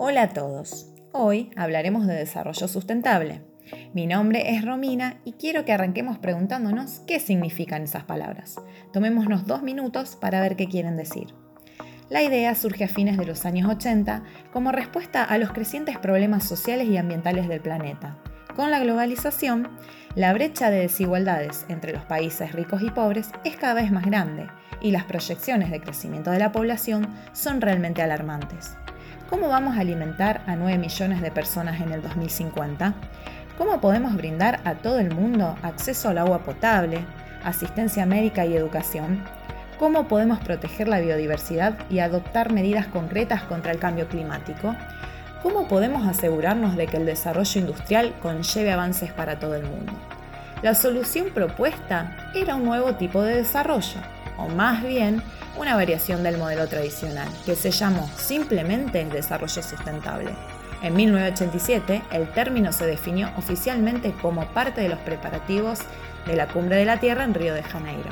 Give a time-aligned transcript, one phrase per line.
[0.00, 0.86] Hola a todos.
[1.10, 3.42] Hoy hablaremos de desarrollo sustentable.
[3.92, 8.60] Mi nombre es Romina y quiero que arranquemos preguntándonos qué significan esas palabras.
[8.92, 11.34] Tomémonos dos minutos para ver qué quieren decir.
[12.10, 14.22] La idea surge a fines de los años 80
[14.52, 18.22] como respuesta a los crecientes problemas sociales y ambientales del planeta.
[18.54, 19.68] Con la globalización,
[20.14, 24.46] la brecha de desigualdades entre los países ricos y pobres es cada vez más grande
[24.80, 28.76] y las proyecciones de crecimiento de la población son realmente alarmantes.
[29.28, 32.94] ¿Cómo vamos a alimentar a 9 millones de personas en el 2050?
[33.58, 37.04] ¿Cómo podemos brindar a todo el mundo acceso al agua potable,
[37.44, 39.22] asistencia médica y educación?
[39.78, 44.74] ¿Cómo podemos proteger la biodiversidad y adoptar medidas concretas contra el cambio climático?
[45.42, 49.92] ¿Cómo podemos asegurarnos de que el desarrollo industrial conlleve avances para todo el mundo?
[50.62, 54.00] La solución propuesta era un nuevo tipo de desarrollo,
[54.38, 55.22] o más bien
[55.56, 60.30] una variación del modelo tradicional, que se llamó simplemente desarrollo sustentable.
[60.80, 65.80] En 1987, el término se definió oficialmente como parte de los preparativos
[66.26, 68.10] de la Cumbre de la Tierra en Río de Janeiro.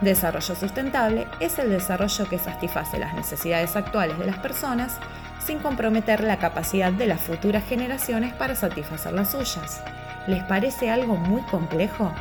[0.00, 4.96] Desarrollo sustentable es el desarrollo que satisface las necesidades actuales de las personas
[5.38, 9.82] sin comprometer la capacidad de las futuras generaciones para satisfacer las suyas.
[10.26, 12.12] ¿Les parece algo muy complejo?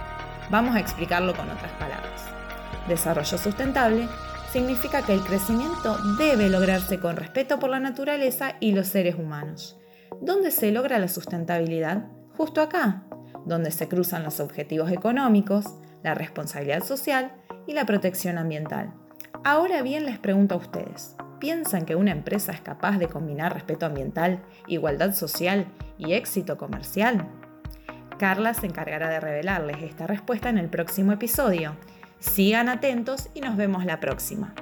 [0.49, 2.40] Vamos a explicarlo con otras palabras.
[2.87, 4.07] Desarrollo sustentable
[4.51, 9.77] significa que el crecimiento debe lograrse con respeto por la naturaleza y los seres humanos.
[10.19, 12.07] ¿Dónde se logra la sustentabilidad?
[12.35, 13.03] Justo acá,
[13.45, 15.65] donde se cruzan los objetivos económicos,
[16.03, 17.31] la responsabilidad social
[17.65, 18.93] y la protección ambiental.
[19.43, 23.85] Ahora bien les pregunto a ustedes, ¿piensan que una empresa es capaz de combinar respeto
[23.85, 25.65] ambiental, igualdad social
[25.97, 27.27] y éxito comercial?
[28.19, 31.75] Carla se encargará de revelarles esta respuesta en el próximo episodio
[32.21, 34.53] Sigan atentos y nos vemos la próxima.